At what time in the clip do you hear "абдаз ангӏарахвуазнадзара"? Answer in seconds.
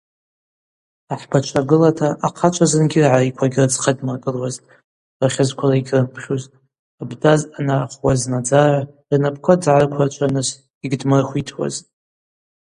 7.01-8.79